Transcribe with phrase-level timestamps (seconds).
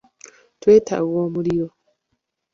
[0.61, 1.67] Twetaaga omuliro.